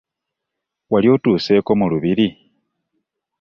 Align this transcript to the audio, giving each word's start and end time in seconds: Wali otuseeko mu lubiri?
Wali 0.91 1.07
otuseeko 1.15 1.71
mu 1.79 1.85
lubiri? 1.91 2.27